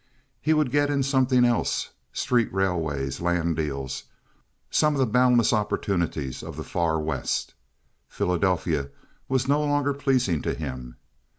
He 0.41 0.55
would 0.55 0.71
get 0.71 0.89
in 0.89 1.03
something 1.03 1.45
else—street 1.45 2.51
railways, 2.51 3.21
land 3.21 3.55
deals, 3.55 4.05
some 4.71 4.95
of 4.95 4.99
the 4.99 5.05
boundless 5.05 5.53
opportunities 5.53 6.41
of 6.41 6.57
the 6.57 6.63
far 6.63 6.99
West. 6.99 7.53
Philadelphia 8.09 8.89
was 9.29 9.47
no 9.47 9.61
longer 9.63 9.93
pleasing 9.93 10.41
to 10.41 10.55
him. 10.55 10.95